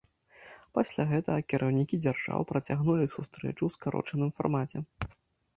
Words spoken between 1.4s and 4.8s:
кіраўнікі дзяржаў працягнулі сустрэчу ў скарочаным фармаце.